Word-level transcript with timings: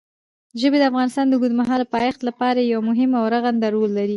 ژبې 0.61 0.77
د 0.79 0.83
افغانستان 0.91 1.25
د 1.27 1.31
اوږدمهاله 1.35 1.85
پایښت 1.95 2.21
لپاره 2.29 2.59
یو 2.61 2.79
مهم 2.89 3.11
او 3.19 3.23
رغنده 3.33 3.67
رول 3.73 3.91
لري. 3.99 4.09